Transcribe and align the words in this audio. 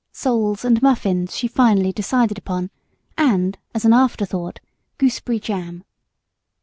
Soles 0.11 0.65
and 0.65 0.81
muffins 0.81 1.35
she 1.37 1.47
finally 1.47 1.91
decided 1.93 2.39
upon, 2.39 2.71
and, 3.19 3.55
as 3.75 3.85
an 3.85 3.93
after 3.93 4.25
thought, 4.25 4.59
gooseberry 4.97 5.39
jam. 5.39 5.83